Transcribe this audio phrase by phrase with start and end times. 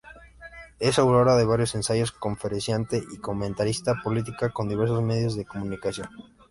[0.79, 6.09] Es autora de varios ensayos, conferenciante y comentarista política en diversos medios de comunicación.